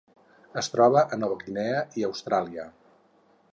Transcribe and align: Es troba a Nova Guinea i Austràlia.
Es 0.61 0.69
troba 0.75 1.03
a 1.03 1.19
Nova 1.25 1.37
Guinea 1.43 1.85
i 2.01 2.05
Austràlia. 2.09 2.69